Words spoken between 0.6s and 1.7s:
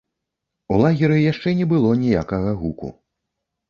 У лагеры яшчэ